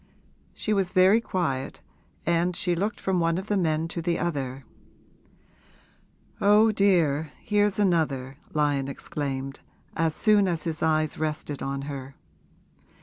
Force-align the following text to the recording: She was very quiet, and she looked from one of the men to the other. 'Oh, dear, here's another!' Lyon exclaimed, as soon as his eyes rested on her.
She 0.55 0.73
was 0.73 0.93
very 0.93 1.21
quiet, 1.21 1.81
and 2.25 2.55
she 2.55 2.73
looked 2.73 2.99
from 2.99 3.19
one 3.19 3.37
of 3.37 3.45
the 3.45 3.55
men 3.55 3.87
to 3.89 4.01
the 4.01 4.17
other. 4.17 4.65
'Oh, 6.41 6.71
dear, 6.71 7.31
here's 7.39 7.77
another!' 7.77 8.39
Lyon 8.51 8.87
exclaimed, 8.87 9.59
as 9.95 10.15
soon 10.15 10.47
as 10.47 10.63
his 10.63 10.81
eyes 10.81 11.19
rested 11.19 11.61
on 11.61 11.83
her. 11.83 12.15